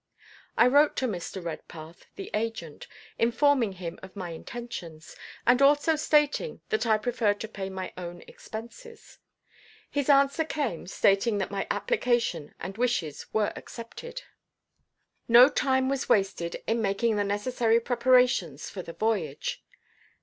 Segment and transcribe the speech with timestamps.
[0.57, 1.45] I wrote to Mr.
[1.45, 2.87] Redpath, the agent,
[3.19, 8.21] informing him of my intentions, and also stating that I preferred to pay my own
[8.27, 9.19] expenses.
[9.91, 14.23] His answer came stating that my application and wishes were accepted.
[15.27, 19.63] No time was wasted in making the necessary preparations for the voyage.